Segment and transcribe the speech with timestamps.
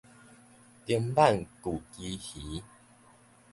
[0.03, 0.05] 丁
[1.13, 2.63] 挽舊旗魚